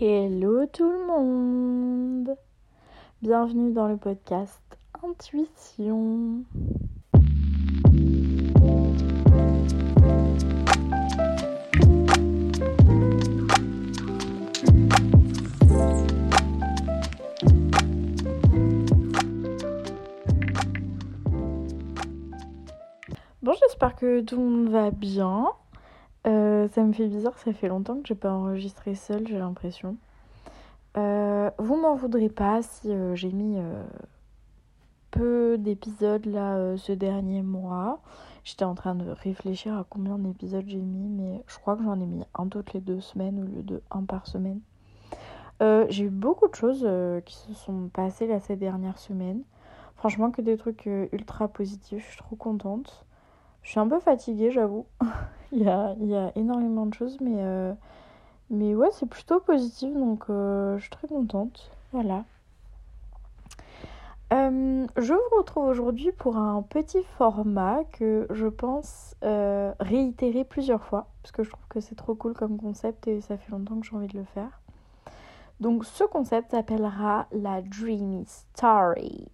[0.00, 2.36] Hello tout le monde
[3.20, 4.62] Bienvenue dans le podcast
[5.02, 6.44] Intuition.
[23.42, 25.48] Bon, j'espère que tout le monde va bien.
[26.26, 29.96] Euh, ça me fait bizarre, ça fait longtemps que j'ai pas enregistré seul, j'ai l'impression.
[30.96, 33.56] Euh, vous m'en voudrez pas si euh, j'ai mis
[35.10, 38.00] peu d'épisodes là ce dernier mois.
[38.44, 42.00] J'étais en train de réfléchir à combien d'épisodes j'ai mis, mais je crois que j'en
[42.00, 44.60] ai mis un toutes les deux semaines au lieu de un par semaine.
[45.60, 46.88] j'ai eu beaucoup de choses
[47.24, 49.42] qui se sont passées là ces dernières semaines.
[49.96, 53.04] Franchement, que des trucs ultra positifs, je suis trop contente.
[53.68, 54.86] Je suis un peu fatiguée, j'avoue.
[55.52, 57.74] il, y a, énormément de choses, mais, euh,
[58.48, 61.70] mais ouais, c'est plutôt positif, donc euh, je suis très contente.
[61.92, 62.24] Voilà.
[64.32, 71.08] Euh, je vous retrouve aujourd'hui pour un petit format que je pense réitérer plusieurs fois,
[71.22, 73.86] parce que je trouve que c'est trop cool comme concept et ça fait longtemps que
[73.86, 74.62] j'ai envie de le faire.
[75.60, 79.28] Donc ce concept s'appellera la Dreamy Story.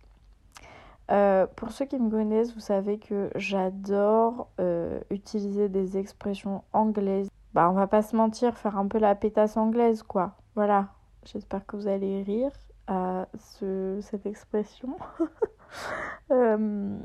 [1.10, 7.28] Euh, pour ceux qui me connaissent, vous savez que j'adore euh, utiliser des expressions anglaises.
[7.52, 10.36] Bah, on va pas se mentir, faire un peu la pétasse anglaise, quoi.
[10.54, 10.88] Voilà.
[11.24, 12.52] J'espère que vous allez rire
[12.86, 14.96] à ce, cette expression.
[16.30, 16.98] euh,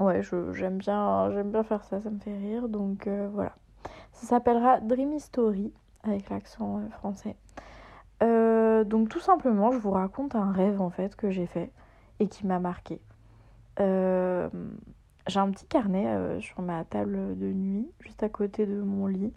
[0.00, 2.68] ouais, j'aime bien, j'aime bien faire ça, ça me fait rire.
[2.68, 3.54] Donc voilà.
[4.12, 7.36] Ça s'appellera Dreamy Story avec l'accent français.
[8.20, 11.70] donc tout simplement, je vous raconte un rêve en fait que j'ai fait
[12.20, 13.00] et qui m'a marqué.
[13.80, 14.48] Euh,
[15.26, 19.06] j'ai un petit carnet euh, sur ma table de nuit, juste à côté de mon
[19.06, 19.32] lit,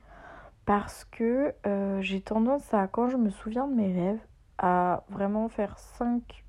[0.66, 4.20] parce que euh, j'ai tendance à, quand je me souviens de mes rêves,
[4.58, 6.44] à vraiment faire 5,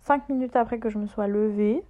[0.00, 1.84] 5 minutes après que je me sois levée.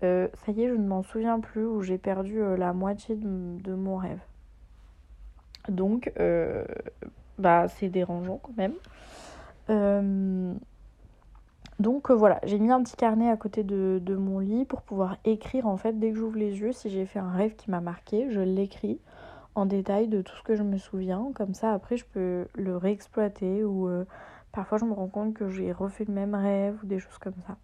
[0.00, 3.74] ça y est, je ne m'en souviens plus, ou j'ai perdu la moitié de, de,
[3.74, 4.20] mon rêve.
[5.68, 6.12] Donc,
[7.38, 8.74] bah, c'est dérangeant quand même.
[11.78, 15.16] Donc euh, voilà, j'ai mis un petit carnet à côté de, mon lit pour pouvoir
[15.24, 17.80] écrire en fait dès que j'ouvre les yeux, si j'ai fait un rêve qui m'a
[17.80, 19.00] marqué, je l'écris
[19.54, 21.30] en détail de tout ce que je me souviens.
[21.36, 24.04] Comme ça après je peux le réexploiter ou euh,
[24.50, 27.38] parfois je me rends compte que j'ai refait le même rêve ou des choses comme
[27.46, 27.56] ça.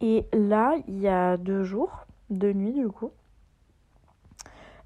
[0.00, 3.10] Et là, il y a deux jours, deux nuits du coup,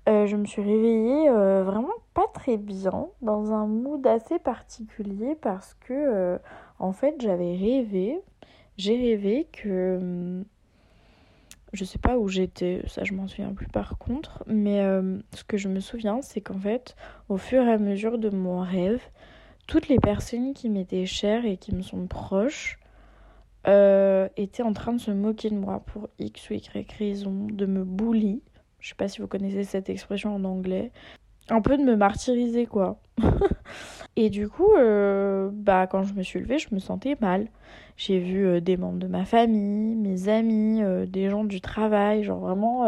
[0.09, 5.75] euh, je me suis réveillée vraiment pas très bien, dans un mood assez particulier parce
[5.75, 6.39] que
[6.82, 8.20] en fait, j'avais rêvé,
[8.76, 10.44] j'ai rêvé que hum,
[11.72, 15.44] je sais pas où j'étais, ça je m'en souviens plus par contre, mais euh, ce
[15.44, 16.97] que je me souviens, c'est qu'en fait,
[17.28, 19.00] au fur et à mesure de mon rêve,
[19.69, 22.78] toutes les personnes qui m'étaient chères et qui me sont proches
[23.69, 27.65] euh, étaient en train de se moquer de moi pour X ou Y raison, de
[27.65, 28.42] me bully.
[28.81, 30.91] Je sais pas si vous connaissez cette expression en anglais.
[31.48, 32.98] Un peu de me martyriser, quoi.
[34.16, 37.48] Et du coup, euh, bah, quand je me suis levée, je me sentais mal.
[37.97, 42.22] J'ai vu euh, des membres de ma famille, mes amis, euh, des gens du travail,
[42.22, 42.86] genre vraiment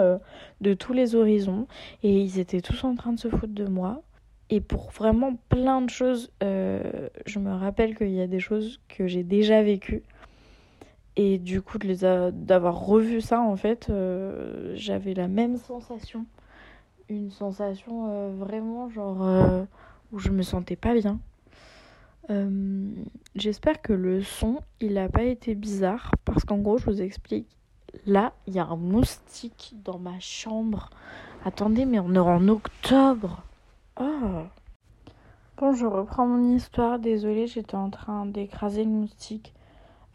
[0.61, 1.67] de tous les horizons.
[2.03, 4.03] Et ils étaient tous en train de se foutre de moi.
[4.51, 9.07] Et pour vraiment plein de choses, je me rappelle qu'il y a des choses que
[9.07, 10.03] j'ai déjà vécues.
[11.17, 13.91] Et du coup, d'avoir revu ça, en fait,
[14.75, 16.27] j'avais la même sensation.
[17.09, 19.67] Une sensation vraiment genre
[20.13, 21.19] où je me sentais pas bien.
[22.31, 22.91] Euh,
[23.35, 27.47] j'espère que le son, il n'a pas été bizarre parce qu'en gros, je vous explique.
[28.07, 30.91] Là, il y a un moustique dans ma chambre.
[31.45, 33.43] Attendez, mais on est en octobre.
[34.01, 34.43] Oh.
[35.59, 36.99] Bon, je reprends mon histoire.
[36.99, 39.53] Désolée, j'étais en train d'écraser le moustique.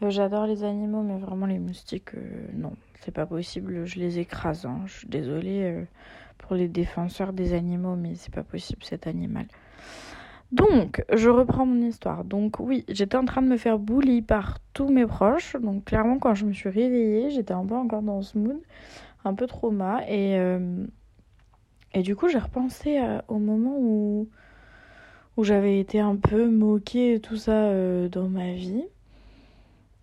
[0.02, 3.86] Euh, j'adore les animaux, mais vraiment les moustiques, euh, non, c'est pas possible.
[3.86, 4.66] Je les écrase.
[4.66, 4.80] Hein.
[4.86, 5.86] Je suis désolée
[6.40, 9.46] pour les défenseurs des animaux, mais c'est pas possible cet animal.
[10.52, 12.24] Donc, je reprends mon histoire.
[12.24, 15.56] Donc oui, j'étais en train de me faire bully par tous mes proches.
[15.60, 18.60] Donc clairement, quand je me suis réveillée, j'étais un peu encore dans ce mood,
[19.24, 20.00] un peu trauma.
[20.08, 20.84] Et, euh,
[21.94, 24.28] et du coup, j'ai repensé au moment où,
[25.36, 28.84] où j'avais été un peu moquée et tout ça euh, dans ma vie.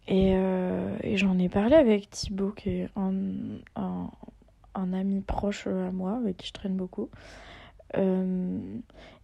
[0.08, 4.10] Et, euh, et j'en ai parlé avec Thibaut, qui est un,
[4.78, 7.10] un ami proche à moi, avec qui je traîne beaucoup.
[7.96, 8.60] Euh,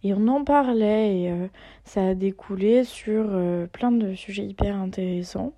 [0.02, 1.48] et on en parlait et euh,
[1.84, 5.52] ça a découlé sur euh, plein de sujets hyper intéressants.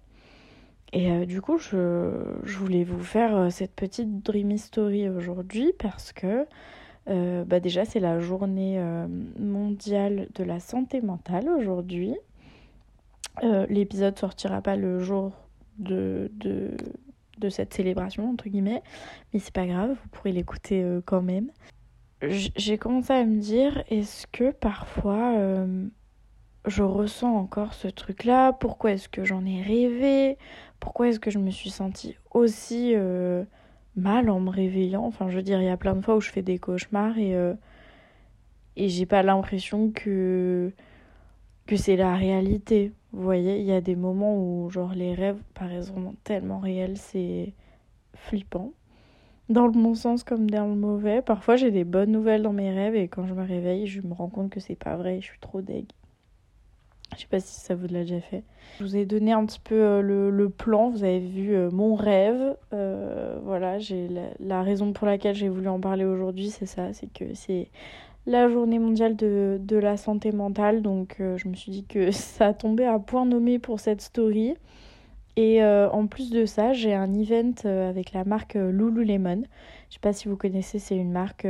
[0.92, 2.12] Et du coup, je,
[2.44, 6.46] je, voulais vous faire cette petite dreamy story aujourd'hui parce que
[7.06, 8.80] bah déjà, c'est la journée
[9.38, 12.14] mondiale de la santé mentale aujourd'hui.
[13.42, 15.32] L'épisode sortira pas le jour
[15.78, 16.70] de, de,
[17.38, 18.82] de, cette célébration, entre guillemets,
[19.32, 21.50] mais c'est pas grave, vous pourrez l'écouter quand même.
[22.22, 25.34] J'ai commencé à me dire, est-ce que parfois
[26.66, 28.52] je ressens encore ce truc-là?
[28.52, 30.36] Pourquoi est-ce que j'en ai rêvé?
[30.80, 33.44] Pourquoi est-ce que je me suis sentie aussi euh,
[33.94, 35.04] mal en me réveillant?
[35.04, 37.16] Enfin, je veux dire, il y a plein de fois où je fais des cauchemars
[37.18, 37.54] et, euh,
[38.76, 40.72] et j'ai pas l'impression que,
[41.66, 42.92] que c'est la réalité.
[43.16, 45.90] Vous voyez, il y a des moments où, genre, les rêves paraissent
[46.22, 47.54] tellement réels, c'est
[48.14, 48.72] flippant.
[49.48, 51.22] Dans le bon sens comme dans le mauvais.
[51.22, 54.12] Parfois, j'ai des bonnes nouvelles dans mes rêves et quand je me réveille, je me
[54.12, 55.86] rends compte que c'est pas vrai je suis trop deg.
[57.14, 58.44] Je sais pas si ça vous l'a déjà fait.
[58.78, 61.94] Je vous ai donné un petit peu euh, le, plan, vous avez vu euh, mon
[61.94, 62.54] rêve.
[62.74, 64.10] Euh, voilà, j'ai
[64.40, 67.70] la, raison pour laquelle j'ai voulu en parler aujourd'hui, c'est ça, c'est que c'est
[68.26, 70.82] la journée mondiale de, la santé mentale.
[70.82, 74.54] Donc je me suis dit que ça tombé à point nommé pour cette story.
[75.38, 79.42] Et en plus de ça, j'ai un event avec la marque Lululemon.
[79.90, 81.46] Je sais pas si vous connaissez, c'est une marque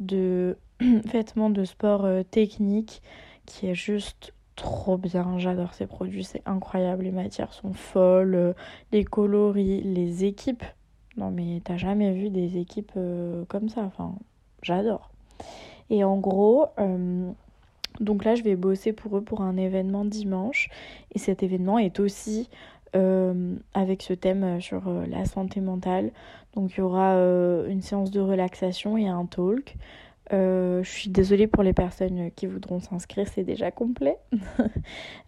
[0.00, 3.02] de vêtements de sport technique
[3.44, 8.52] qui est juste trop bien, j'adore ces produits, c'est incroyable, les matières sont folles, euh,
[8.92, 10.64] les coloris, les équipes.
[11.16, 14.14] Non mais t'as jamais vu des équipes euh, comme ça, enfin
[14.62, 15.10] j'adore.
[15.92, 17.30] Et en gros, euh,
[18.00, 20.68] donc là je vais bosser pour eux pour un événement dimanche
[21.14, 22.50] et cet événement est aussi
[23.72, 26.10] avec ce thème sur la santé mentale.
[26.54, 29.78] Donc il y aura une séance de relaxation et un talk.
[30.32, 34.18] Euh, je suis désolée pour les personnes qui voudront s'inscrire, c'est déjà complet.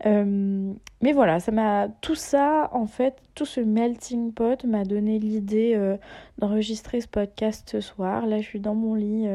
[0.06, 5.18] Euh, mais voilà, ça m'a tout ça en fait, tout ce melting pot m'a donné
[5.18, 5.96] l'idée euh,
[6.38, 8.26] d'enregistrer ce podcast ce soir.
[8.26, 9.26] Là, je suis dans mon lit.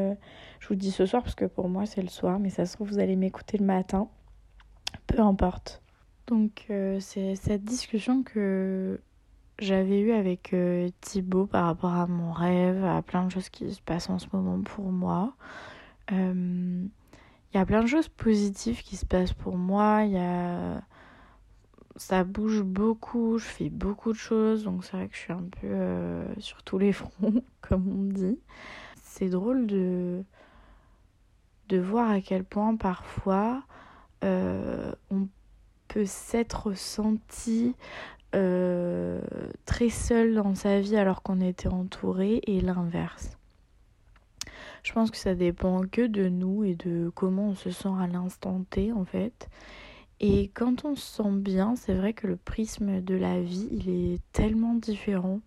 [0.70, 2.88] Vous dis ce soir parce que pour moi c'est le soir, mais ça se trouve
[2.88, 4.08] vous allez m'écouter le matin.
[5.06, 5.82] Peu importe.
[6.26, 6.66] Donc
[7.00, 9.00] c'est cette discussion que
[9.60, 13.72] j'avais eu avec euh, Thibaut par rapport à mon rêve, à plein de choses qui
[13.72, 15.34] se passent en ce moment pour moi.
[16.10, 16.84] Il euh,
[17.54, 20.04] y a plein de choses positives qui se passent pour moi.
[20.04, 20.82] Il y a...
[21.96, 25.44] Ça bouge beaucoup, je fais beaucoup de choses, donc c'est vrai que je suis un
[25.60, 28.38] peu euh, sur tous les fronts, comme on dit.
[29.02, 30.24] C'est drôle de,
[31.70, 33.62] de voir à quel point parfois
[34.22, 35.28] on
[35.88, 37.74] peut s'être senti
[38.36, 39.20] euh,
[39.66, 43.36] très seul dans sa vie alors qu'on était entouré et l'inverse.
[44.84, 48.06] Je pense que ça dépend que de nous et de comment on se sent à
[48.06, 49.48] l'instant T en fait.
[50.20, 53.88] Et quand on se sent bien, c'est vrai que le prisme de la vie, il
[53.88, 55.40] est tellement différent.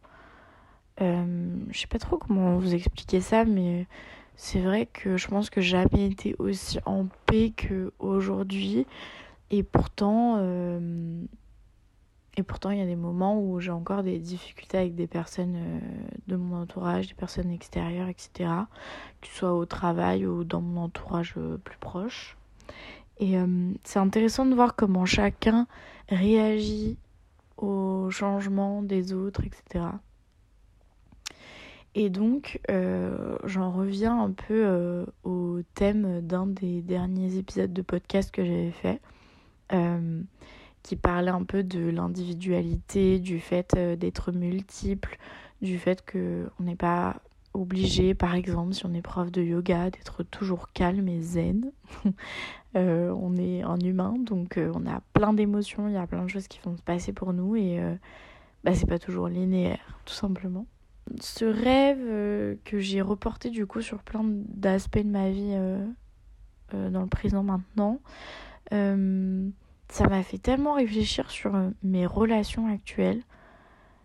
[0.99, 3.87] Euh, je sais pas trop comment vous expliquer ça, mais
[4.35, 8.85] c'est vrai que je pense que jamais été aussi en paix qu'aujourd'hui.
[9.51, 11.23] Et pourtant, euh,
[12.37, 15.55] et pourtant, il y a des moments où j'ai encore des difficultés avec des personnes
[15.55, 15.79] euh,
[16.27, 18.49] de mon entourage, des personnes extérieures, etc.
[19.21, 22.37] Que ce soit au travail ou dans mon entourage euh, plus proche.
[23.19, 23.35] Et
[23.83, 25.67] c'est intéressant de voir comment chacun
[26.09, 26.97] réagit
[27.57, 29.85] au changement des autres, etc.
[31.95, 32.59] Et donc,
[33.43, 38.99] j'en reviens un peu au thème d'un des derniers épisodes de podcast que j'avais fait
[40.83, 45.17] qui parlait un peu de l'individualité, du fait euh, d'être multiple,
[45.61, 47.21] du fait qu'on n'est pas
[47.53, 51.71] obligé, par exemple, si on est prof de yoga, d'être toujours calme et zen.
[52.75, 56.23] Euh, on est un humain, donc euh, on a plein d'émotions, il y a plein
[56.23, 57.79] de choses qui vont se passer pour nous et
[58.63, 60.65] bah, c'est pas toujours linéaire, tout simplement.
[61.19, 65.55] Ce rêve que j'ai reporté du coup sur plein d'aspects de ma vie
[66.71, 67.99] dans le présent maintenant,
[69.93, 73.21] ça m'a fait tellement réfléchir sur euh, mes relations actuelles,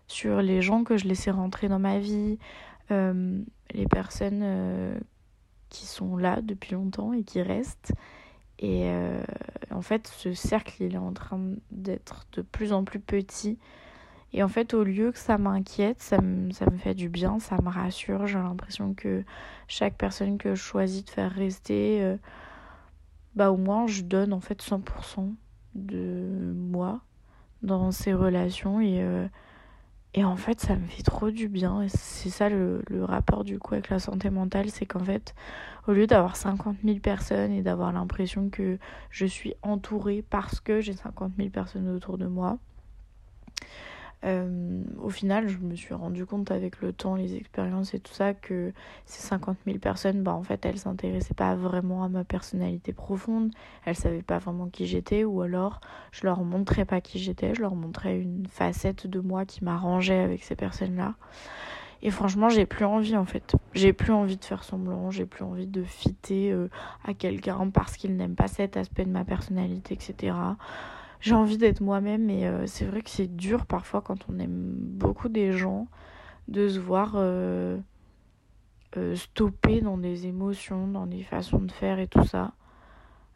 [0.05, 2.37] sur les gens que je laissais rentrer dans ma vie,
[2.91, 3.41] euh,
[3.71, 4.99] les personnes euh,
[5.69, 7.91] qui sont là depuis longtemps et qui restent.
[8.61, 8.91] Et
[9.71, 11.39] en fait, ce cercle, il est en train
[11.71, 13.57] d'être de plus en plus petit.
[14.33, 17.39] Et en fait, au lieu que ça m'inquiète, ça me, ça me fait du bien,
[17.39, 18.27] ça me rassure.
[18.27, 19.23] J'ai l'impression que
[19.67, 22.15] chaque personne que je choisis de faire rester,
[23.35, 25.33] bah au moins je donne en fait 100%
[25.75, 27.01] de moi
[27.63, 28.81] dans ces relations.
[28.81, 29.27] Et, euh,
[30.13, 31.81] et en fait ça me fait trop du bien.
[31.81, 34.69] Et c'est ça le, le, rapport du coup avec la santé mentale.
[34.69, 35.33] C'est qu'en fait
[35.87, 38.77] au lieu d'avoir 50 000 personnes et d'avoir l'impression que
[39.09, 42.57] je suis entourée parce que j'ai 50 000 personnes autour de moi
[44.25, 48.13] Euh, au final, je me suis rendu compte avec le temps, les expériences et tout
[48.13, 48.73] ça, que
[49.05, 53.51] ces 50 000 personnes, bah, en fait, elles s'intéressaient pas vraiment à ma personnalité profonde,
[53.85, 55.79] elles savaient pas vraiment qui j'étais, ou alors
[56.11, 60.19] je leur montrais pas qui j'étais, je leur montrais une facette de moi qui m'arrangeait
[60.19, 61.15] avec ces personnes-là.
[62.01, 63.55] Et franchement, j'ai plus envie en fait.
[63.73, 66.69] J'ai plus envie de faire semblant, j'ai plus envie de fitter euh,
[67.05, 70.33] à quelqu'un parce qu'il n'aime pas cet aspect de ma personnalité, etc
[71.19, 74.73] j'ai envie d'être moi-même et euh, c'est vrai que c'est dur parfois quand on aime
[74.75, 75.87] beaucoup des gens
[76.47, 77.77] de se voir euh,
[78.97, 82.53] euh, stopper dans des émotions, dans des façons de faire et tout ça.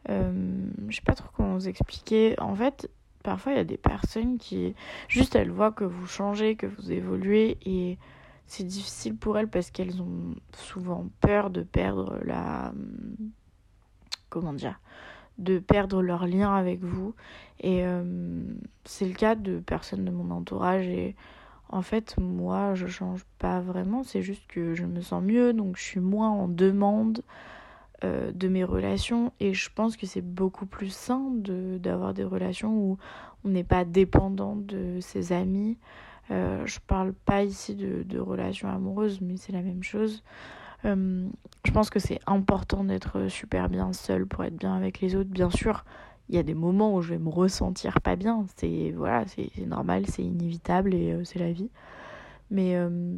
[0.08, 2.38] je sais pas trop comment vous expliquer.
[2.40, 2.90] En fait,
[3.22, 4.74] parfois il y a des personnes qui
[5.08, 7.98] juste elles voient que vous changez, que vous évoluez et
[8.46, 12.72] c'est difficile pour elles parce qu'elles ont souvent peur de perdre la
[14.30, 14.80] comment dire
[15.38, 17.14] de perdre leur lien avec vous.
[17.60, 18.42] Et euh,
[18.84, 20.86] c'est le cas de personnes de mon entourage.
[20.86, 21.16] Et
[21.68, 24.02] en fait, moi, je change pas vraiment.
[24.02, 25.52] C'est juste que je me sens mieux.
[25.52, 27.22] Donc, je suis moins en demande
[28.04, 29.32] euh, de mes relations.
[29.40, 32.98] Et je pense que c'est beaucoup plus sain d'avoir des relations où
[33.44, 35.78] on n'est pas dépendant de ses amis.
[36.30, 40.22] Euh, je parle pas ici de, de relations amoureuses, mais c'est la même chose.
[40.84, 41.28] Euh,
[41.64, 45.30] je pense que c'est important d'être super bien seul pour être bien avec les autres.
[45.30, 45.84] Bien sûr,
[46.28, 48.46] il y a des moments où je vais me ressentir pas bien.
[48.56, 51.70] C'est voilà, c'est normal, c'est inévitable et euh, c'est la vie.
[52.50, 53.16] Mais euh,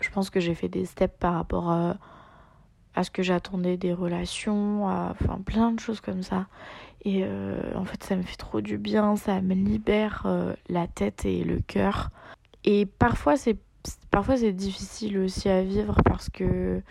[0.00, 1.96] je pense que j'ai fait des steps par rapport à,
[2.94, 6.46] à ce que j'attendais des relations, à, enfin plein de choses comme ça.
[7.02, 7.24] Et
[7.74, 10.26] en fait, ça me fait trop du bien, ça me libère
[10.68, 12.10] la tête et le cœur.
[12.64, 13.56] Et parfois, c'est
[14.10, 16.82] parfois c'est difficile aussi à vivre parce que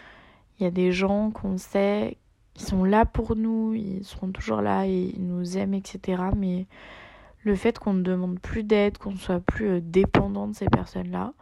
[0.59, 2.17] il y a des gens qu'on sait
[2.53, 6.23] qui sont là pour nous, ils seront toujours là et ils nous aiment, etc.
[6.35, 6.67] Mais
[7.43, 10.67] le fait qu'on ne demande plus d'aide, qu'on ne soit plus euh, dépendant de ces
[10.67, 11.33] personnes-là,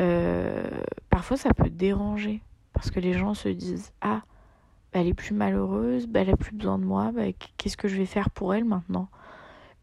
[0.00, 0.68] euh,
[1.10, 4.22] parfois ça peut déranger parce que les gens se disent ah
[4.92, 7.22] bah, elle est plus malheureuse, bah, elle a plus besoin de moi, bah,
[7.56, 9.08] qu'est-ce que je vais faire pour elle maintenant?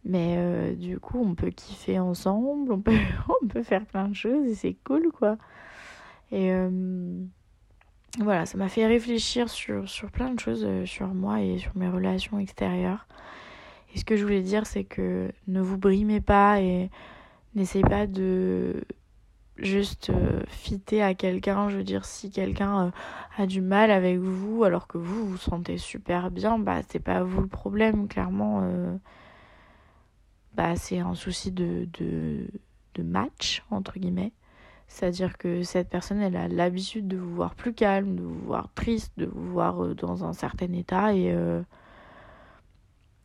[0.06, 2.92] Mais euh, du coup, on peut kiffer ensemble, on peut,
[3.42, 5.38] on peut faire plein de choses et c'est cool quoi.
[6.32, 6.70] Et euh,
[8.20, 11.72] voilà, ça m'a fait réfléchir sur, sur plein de choses euh, sur moi et sur
[11.76, 13.08] mes relations extérieures.
[13.94, 16.90] Et ce que je voulais dire, c'est que ne vous brimez pas et
[17.56, 18.84] n'essayez pas de
[19.58, 20.12] juste
[20.48, 21.70] fitter à quelqu'un.
[21.70, 22.92] Je veux dire, si quelqu'un
[23.38, 27.22] a du mal avec vous alors que vous vous sentez super bien, bah c'est pas
[27.22, 28.64] vous le problème, clairement
[30.56, 34.32] bah, c'est un souci de, de, match, entre guillemets.
[34.88, 38.70] C'est-à-dire que cette personne, elle a l'habitude de vous voir plus calme, de vous voir
[38.76, 41.16] triste, de vous voir euh, dans un certain état.
[41.16, 41.62] Et, euh,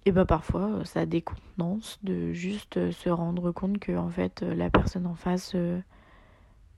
[0.06, 5.06] et bah parfois, ça décontenance de juste se rendre compte que en fait, la personne
[5.06, 5.80] en face euh,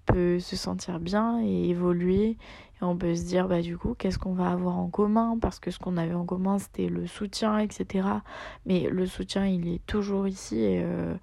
[0.07, 2.37] peut se sentir bien et évoluer
[2.81, 5.39] et on peut se dire, bah, du coup, qu'est-ce qu'on va avoir en commun?
[5.41, 8.09] Parce que ce qu'on avait en commun, c'était le soutien, etc.
[8.65, 11.15] Mais le soutien, il est toujours ici et, euh,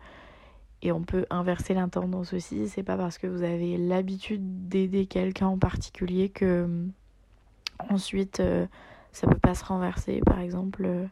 [0.83, 2.67] et on peut inverser l'intendance aussi.
[2.69, 6.87] C'est pas parce que vous avez l'habitude d'aider quelqu'un en particulier que euh,
[7.89, 8.67] ensuite euh,
[9.11, 10.21] ça peut pas se renverser.
[10.25, 11.09] Par exemple,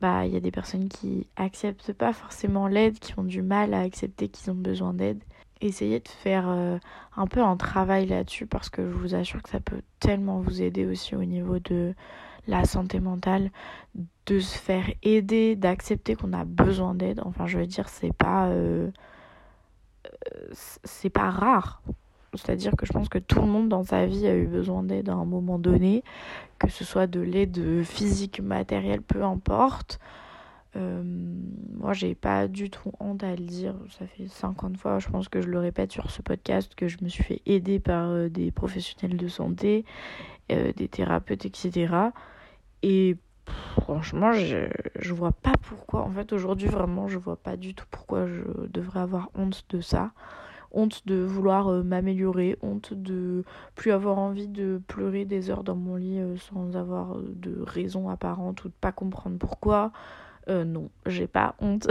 [0.00, 3.74] bah, il y a des personnes qui acceptent pas forcément l'aide, qui ont du mal
[3.74, 5.22] à accepter qu'ils ont besoin d'aide
[5.62, 6.78] essayez de faire euh,
[7.16, 10.62] un peu un travail là-dessus parce que je vous assure que ça peut tellement vous
[10.62, 11.94] aider aussi au niveau de
[12.48, 13.50] la santé mentale,
[14.26, 17.20] de se faire aider, d'accepter qu'on a besoin d'aide.
[17.24, 18.90] Enfin, je veux dire, c'est pas euh,
[20.06, 21.82] euh, c'est pas rare.
[22.34, 25.10] C'est-à-dire que je pense que tout le monde dans sa vie a eu besoin d'aide
[25.10, 26.02] à un moment donné,
[26.58, 30.00] que ce soit de l'aide physique, matérielle, peu importe.
[30.76, 31.02] Euh,
[31.76, 33.74] moi, j'ai pas du tout honte à le dire.
[33.98, 36.98] Ça fait 50 fois, je pense que je le répète sur ce podcast, que je
[37.02, 39.84] me suis fait aider par euh, des professionnels de santé,
[40.50, 41.94] euh, des thérapeutes, etc.
[42.82, 43.16] Et
[43.80, 46.02] franchement, je, je vois pas pourquoi.
[46.02, 49.80] En fait, aujourd'hui, vraiment, je vois pas du tout pourquoi je devrais avoir honte de
[49.80, 50.12] ça.
[50.74, 55.96] Honte de vouloir m'améliorer, honte de plus avoir envie de pleurer des heures dans mon
[55.96, 59.92] lit sans avoir de raison apparente ou de pas comprendre pourquoi.
[60.48, 61.88] Euh, non, j'ai pas honte.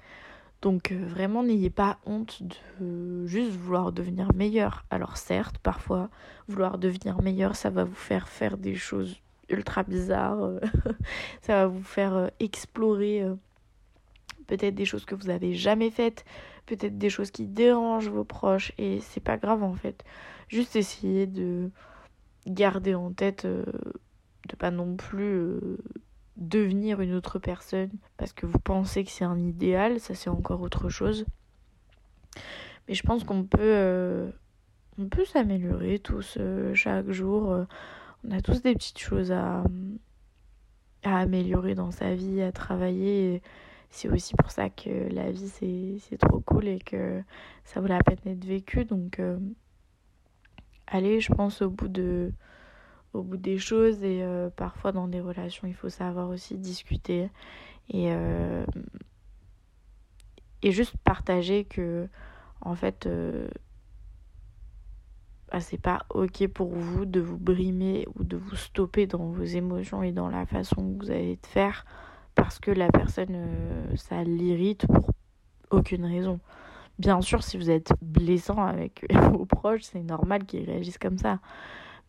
[0.62, 2.42] Donc euh, vraiment n'ayez pas honte
[2.80, 4.84] de juste vouloir devenir meilleur.
[4.90, 6.10] Alors certes, parfois
[6.48, 9.16] vouloir devenir meilleur, ça va vous faire faire des choses
[9.48, 10.60] ultra bizarres, euh,
[11.42, 13.24] ça va vous faire explorer
[14.46, 16.24] peut-être des choses que vous avez jamais faites,
[16.66, 20.04] peut-être des choses qui dérangent vos proches et c'est pas grave en fait.
[20.48, 21.70] Juste essayer de
[22.46, 25.60] garder en tête de pas non plus
[26.36, 30.60] devenir une autre personne parce que vous pensez que c'est un idéal, ça c'est encore
[30.60, 31.24] autre chose.
[32.88, 34.30] Mais je pense qu'on peut, euh,
[35.10, 37.50] peut s'améliorer tous euh, chaque jour.
[37.50, 37.64] Euh,
[38.26, 39.64] on a tous des petites choses à,
[41.02, 43.42] à améliorer dans sa vie, à travailler.
[43.90, 47.22] C'est aussi pour ça que la vie c'est trop cool et que
[47.64, 48.84] ça vaut la peine d'être vécu.
[48.84, 49.20] Donc,
[50.86, 52.32] allez, je pense au bout de
[53.16, 57.30] au bout des choses et euh, parfois dans des relations il faut savoir aussi discuter
[57.88, 58.64] et euh,
[60.62, 62.08] et juste partager que
[62.60, 63.48] en fait euh,
[65.50, 69.44] bah, c'est pas ok pour vous de vous brimer ou de vous stopper dans vos
[69.44, 71.86] émotions et dans la façon que vous allez de faire
[72.34, 73.36] parce que la personne
[73.96, 75.10] ça l'irrite pour
[75.70, 76.38] aucune raison.
[76.98, 81.38] Bien sûr si vous êtes blessant avec vos proches c'est normal qu'ils réagissent comme ça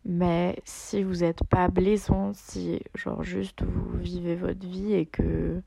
[0.04, 5.62] mais si vous n'êtes pas blessant, si genre juste vous vivez votre vie et que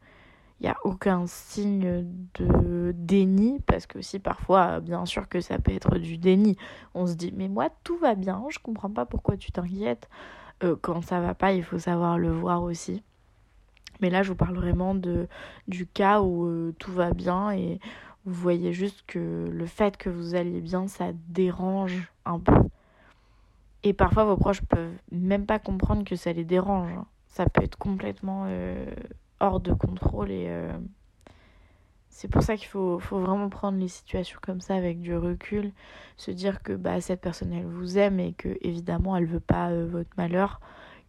[0.59, 5.57] il n'y a aucun signe de déni, parce que aussi parfois, bien sûr que ça
[5.57, 6.55] peut être du déni.
[6.93, 10.07] On se dit, mais moi tout va bien, je comprends pas pourquoi tu t'inquiètes.
[10.63, 13.01] Euh, quand ça va pas, il faut savoir le voir aussi.
[14.01, 15.27] Mais là, je vous parle vraiment de,
[15.67, 17.79] du cas où euh, tout va bien et
[18.25, 22.53] vous voyez juste que le fait que vous alliez bien, ça dérange un peu.
[23.83, 26.91] Et parfois, vos proches peuvent même pas comprendre que ça les dérange.
[27.27, 28.85] Ça peut être complètement euh,
[29.39, 30.71] hors de contrôle et euh,
[32.09, 35.71] c'est pour ça qu'il faut, faut, vraiment prendre les situations comme ça avec du recul,
[36.17, 39.69] se dire que bah, cette personne elle vous aime et que évidemment elle veut pas
[39.69, 40.59] euh, votre malheur,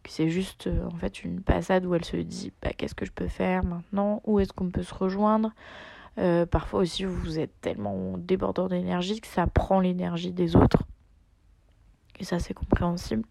[0.01, 3.11] que c'est juste en fait une passade où elle se dit bah, qu'est-ce que je
[3.11, 5.51] peux faire maintenant, où est-ce qu'on peut se rejoindre?
[6.51, 10.82] parfois aussi vous êtes tellement débordant d'énergie que ça prend l'énergie des autres
[12.19, 13.23] et ça, c'est compréhensible.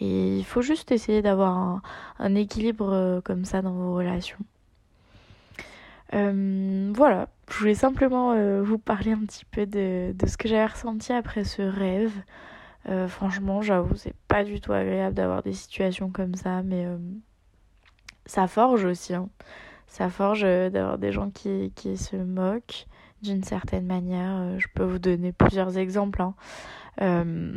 [0.00, 1.82] Et il faut juste essayer d'avoir
[2.18, 4.38] un, équilibre euh, comme ça dans vos relations.
[6.14, 10.66] Euh, voilà, je voulais simplement euh, vous parler un petit peu de, ce que j'avais
[10.66, 12.12] ressenti après ce rêve.
[13.08, 16.86] franchement, j'avoue, c'est pas du tout agréable d'avoir des situations comme ça, mais
[18.24, 19.14] ça forge aussi.
[19.14, 19.28] Hein.
[19.88, 22.86] Ça forge d'avoir des gens qui, qui se moquent
[23.22, 24.58] d'une certaine manière.
[24.58, 26.22] je peux vous donner plusieurs exemples.
[26.22, 26.34] Hein.
[27.00, 27.54] Euh,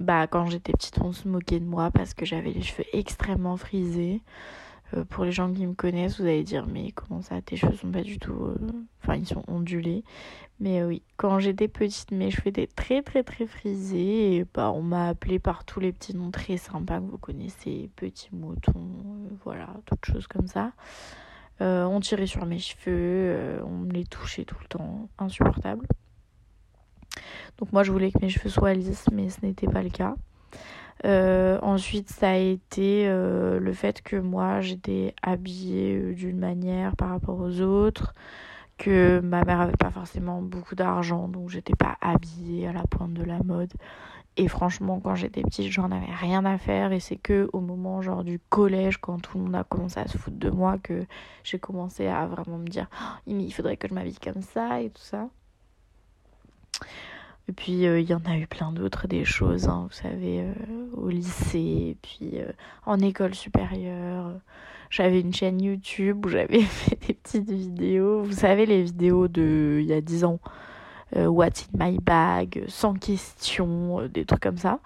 [0.00, 3.56] bah, quand j'étais petite, on se moquait de moi parce que j'avais les cheveux extrêmement
[3.56, 4.20] frisés.
[4.94, 7.76] Euh, pour les gens qui me connaissent, vous allez dire mais comment ça, tes cheveux
[7.76, 8.58] sont pas du tout, euh,
[9.02, 10.04] enfin ils sont ondulés.
[10.60, 14.82] Mais oui, quand j'étais petite, mes cheveux étaient très très très frisés et bah on
[14.82, 18.90] m'a appelé par tous les petits noms très sympas que vous connaissez, petits moutons,
[19.44, 20.72] voilà, toutes choses comme ça.
[21.62, 25.86] On tirait sur mes cheveux, on me les touchait tout le temps, insupportable.
[27.58, 30.14] Donc moi je voulais que mes cheveux soient lisses, mais ce n'était pas le cas.
[31.04, 36.96] Euh, ensuite, ça a été euh, le fait que moi j'étais habillée euh, d'une manière
[36.96, 38.14] par rapport aux autres,
[38.78, 43.14] que ma mère avait pas forcément beaucoup d'argent, donc j'étais pas habillée à la pointe
[43.14, 43.72] de la mode.
[44.38, 46.92] Et franchement, quand j'étais petite, j'en avais rien à faire.
[46.92, 50.08] Et c'est que au moment genre du collège, quand tout le monde a commencé à
[50.08, 51.04] se foutre de moi, que
[51.44, 54.90] j'ai commencé à vraiment me dire, oh, il faudrait que je m'habille comme ça et
[54.90, 55.28] tout ça.
[57.48, 60.42] Et puis euh, il y en a eu plein d'autres des choses, hein, vous savez,
[60.42, 60.52] euh,
[60.94, 62.52] au lycée, puis euh,
[62.86, 64.38] en école supérieure.
[64.90, 68.22] J'avais une chaîne YouTube où j'avais fait des petites vidéos.
[68.22, 70.38] Vous savez, les vidéos de il y a 10 ans.
[71.14, 74.80] What's in my bag, sans question, des trucs comme ça.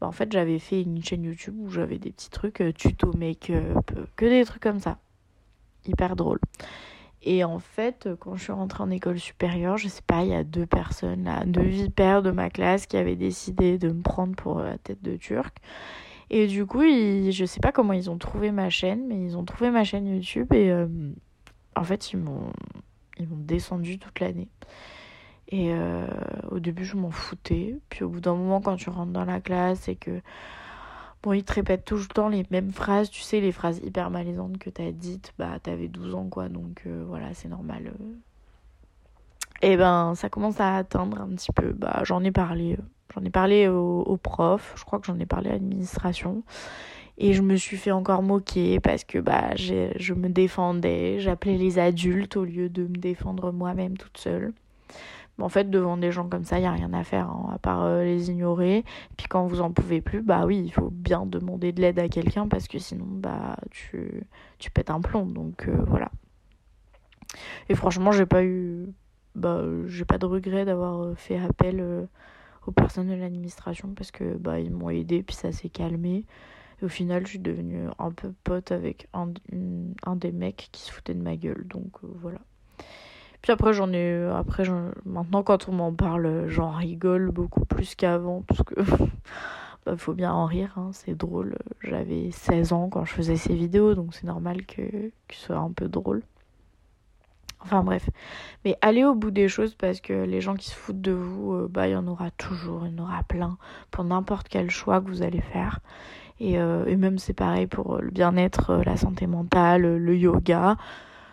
[0.00, 3.90] Bah, en fait, j'avais fait une chaîne YouTube où j'avais des petits trucs tuto make-up,
[4.16, 4.98] que des trucs comme ça.
[5.86, 6.38] Hyper drôle.
[7.24, 10.34] Et en fait, quand je suis rentrée en école supérieure, je sais pas, il y
[10.34, 14.34] a deux personnes là, deux vipères de ma classe qui avaient décidé de me prendre
[14.34, 15.56] pour la tête de turc.
[16.30, 19.36] Et du coup, ils, je sais pas comment ils ont trouvé ma chaîne, mais ils
[19.36, 20.88] ont trouvé ma chaîne YouTube et euh,
[21.76, 22.50] en fait, ils m'ont
[23.20, 24.48] descendu toute l'année.
[25.52, 26.06] Et euh,
[26.50, 27.76] au début, je m'en foutais.
[27.90, 30.20] Puis au bout d'un moment, quand tu rentres dans la classe et que
[31.22, 34.10] Bon, il te répète tout le temps les mêmes phrases, tu sais, les phrases hyper
[34.10, 37.92] malaisantes que t'as dites, bah t'avais 12 ans quoi, donc euh, voilà, c'est normal.
[38.00, 38.14] Euh.
[39.62, 42.76] Et ben, ça commence à atteindre un petit peu, bah j'en ai parlé,
[43.14, 46.42] j'en ai parlé au, au, prof, je crois que j'en ai parlé à l'administration,
[47.18, 51.78] et je me suis fait encore moquer parce que bah je me défendais, j'appelais les
[51.78, 54.52] adultes au lieu de me défendre moi-même toute seule
[55.42, 57.58] en fait, devant des gens comme ça, il n'y a rien à faire, hein, à
[57.58, 58.84] part euh, les ignorer.
[59.16, 62.08] Puis quand vous en pouvez plus, bah oui, il faut bien demander de l'aide à
[62.08, 64.22] quelqu'un parce que sinon, bah tu,
[64.58, 65.26] tu pètes un plomb.
[65.26, 66.12] Donc euh, voilà.
[67.68, 68.86] Et franchement, j'ai pas eu.
[69.34, 72.06] Bah, j'ai pas de regret d'avoir euh, fait appel
[72.66, 76.24] aux personnes de l'administration parce que bah ils m'ont aidé puis ça s'est calmé.
[76.80, 79.32] Et au final, je suis devenue un peu pote avec un,
[80.04, 81.66] un des mecs qui se foutait de ma gueule.
[81.66, 82.38] Donc voilà.
[83.42, 84.26] Puis après, j'en ai.
[84.34, 84.64] Après,
[85.04, 88.42] maintenant, quand on m'en parle, j'en rigole beaucoup plus qu'avant.
[88.46, 88.74] Parce que.
[89.86, 91.56] bah, faut bien en rire, hein, c'est drôle.
[91.80, 94.82] J'avais 16 ans quand je faisais ces vidéos, donc c'est normal que,
[95.30, 96.22] ce soit un peu drôle.
[97.60, 98.08] Enfin bref.
[98.64, 101.52] Mais allez au bout des choses parce que les gens qui se foutent de vous,
[101.54, 103.56] euh, bah il y en aura toujours, il y en aura plein
[103.92, 105.78] pour n'importe quel choix que vous allez faire.
[106.40, 110.76] Et, euh, et même c'est pareil pour le bien-être, euh, la santé mentale, le yoga.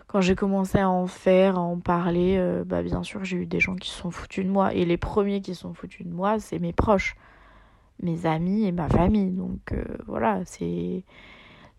[0.09, 3.59] Quand j'ai commencé à en faire, à en parler, bah bien sûr j'ai eu des
[3.59, 4.73] gens qui se sont foutus de moi.
[4.73, 7.15] Et les premiers qui se sont foutus de moi, c'est mes proches,
[8.01, 9.29] mes amis et ma famille.
[9.29, 9.73] Donc
[10.07, 11.03] voilà, c'est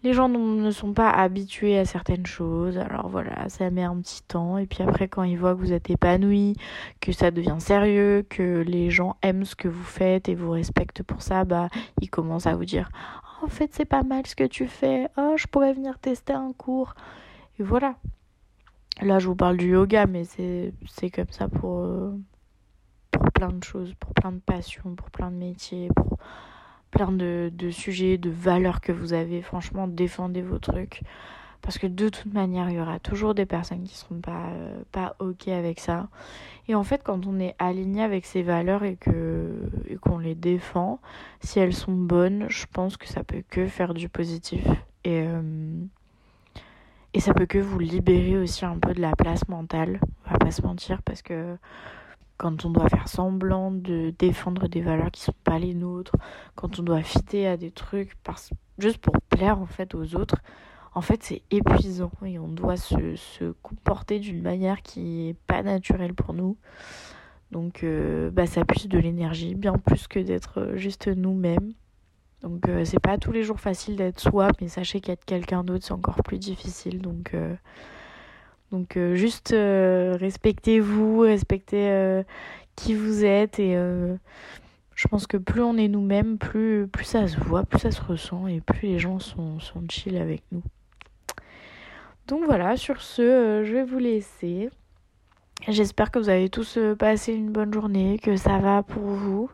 [0.03, 4.23] les gens ne sont pas habitués à certaines choses, alors voilà, ça met un petit
[4.23, 4.57] temps.
[4.57, 6.57] Et puis après, quand ils voient que vous êtes épanoui,
[7.01, 11.03] que ça devient sérieux, que les gens aiment ce que vous faites et vous respectent
[11.03, 11.69] pour ça, bah,
[12.01, 12.89] ils commencent à vous dire
[13.43, 15.09] En fait, c'est pas mal ce que tu fais.
[15.19, 16.95] Oh, je pourrais venir tester un cours.
[17.59, 17.97] Et voilà.
[19.03, 22.13] Là, je vous parle du yoga, mais c'est comme ça pour, euh,
[23.11, 26.19] pour plein de choses, pour plein de passions, pour plein de métiers, pour
[26.91, 29.41] plein de, de, sujets, de valeurs que vous avez.
[29.41, 31.03] Franchement, défendez vos trucs.
[31.63, 34.83] Parce que de toute manière, il y aura toujours des personnes qui seront pas, euh,
[34.93, 36.09] pas OK avec ça.
[36.69, 40.35] Et en fait, quand on est aligné avec ces valeurs et que et qu'on les
[40.35, 41.01] défend,
[41.41, 44.67] si elles sont bonnes, je pense que ça peut que faire du positif.
[45.05, 45.43] Et, euh,
[47.13, 50.01] et ça peut que vous libérer aussi un peu de la place mentale.
[50.27, 51.57] On va pas se mentir parce que
[52.37, 56.17] quand on doit faire semblant de défendre des valeurs qui sont pas les nôtres,
[56.55, 58.17] quand on doit fitter à des trucs
[58.79, 60.37] juste pour plaire en fait aux autres,
[60.95, 65.63] en fait c'est épuisant et on doit se, se comporter d'une manière qui est pas
[65.63, 66.57] naturelle pour nous.
[67.51, 71.75] Donc euh, bah, ça puise de l'énergie, bien plus que d'être juste nous-mêmes.
[72.43, 75.85] Donc euh, c'est pas tous les jours facile d'être soi, mais sachez qu'être quelqu'un d'autre
[75.85, 77.01] c'est encore plus difficile.
[77.01, 77.55] Donc euh,
[78.73, 82.23] donc euh, juste respectez-vous, respectez
[82.77, 83.75] qui vous êtes et
[84.95, 88.03] je pense que plus on est nous-mêmes, plus, plus ça se voit, plus ça se
[88.03, 90.63] ressent et plus les gens sont, sont chill avec nous.
[92.27, 94.71] Donc voilà, sur ce, je vais vous laisser.
[95.69, 99.51] J'espère que vous avez tous passé une bonne journée, que ça va pour vous.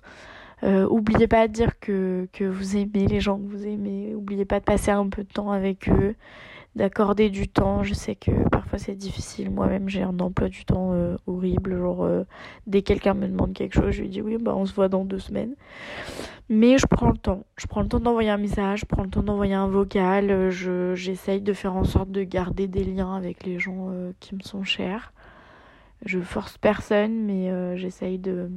[0.63, 4.15] Euh, oubliez pas de dire que, que vous aimez les gens que vous aimez.
[4.15, 6.15] Oubliez pas de passer un peu de temps avec eux
[6.75, 7.83] d'accorder du temps.
[7.83, 9.51] Je sais que parfois c'est difficile.
[9.51, 11.77] Moi-même, j'ai un emploi du temps euh, horrible.
[11.77, 12.25] Genre, euh,
[12.67, 14.89] dès que quelqu'un me demande quelque chose, je lui dis oui, bah on se voit
[14.89, 15.55] dans deux semaines.
[16.49, 17.45] Mais je prends le temps.
[17.57, 20.51] Je prends le temps d'envoyer un message, je prends le temps d'envoyer un vocal.
[20.51, 23.91] Je, j'essaye de faire en sorte de garder des liens avec les gens
[24.21, 25.13] qui me sont chers.
[26.05, 28.51] Je force personne, mais j'essaye de.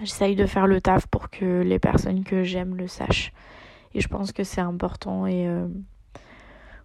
[0.00, 3.32] J'essaye de faire le taf pour que les personnes que j'aime le sachent.
[3.94, 5.48] Et je pense que c'est important et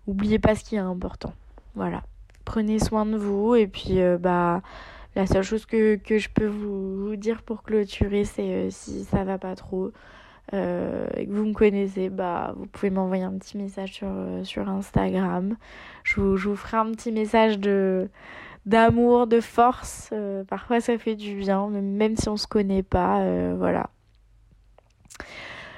[0.08, 1.34] oubliez pas ce qui est important.
[1.76, 2.04] Voilà.
[2.46, 4.62] Prenez soin de vous et puis euh, bah
[5.16, 9.24] la seule chose que, que je peux vous, dire pour clôturer c'est euh, si ça
[9.24, 9.92] va pas trop
[10.54, 14.10] euh, et que vous me connaissez, bah vous pouvez m'envoyer un petit message sur,
[14.44, 15.56] sur Instagram.
[16.04, 18.10] Je vous, je vous ferai un petit message de
[18.66, 20.14] d'amour, de force.
[20.48, 23.24] parfois ça fait du bien, même si on se connaît pas.
[23.56, 23.90] voilà.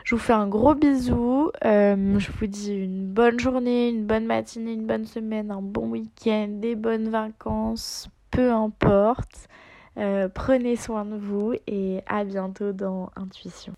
[0.08, 1.52] Je vous fais un gros bisou.
[1.65, 5.89] Euh, je vous dis une bonne journée, une bonne matinée, une bonne semaine, un bon
[5.89, 9.50] week-end, des bonnes vacances, peu importe.
[9.97, 13.73] Euh, prenez soin de vous et à bientôt dans Intuition.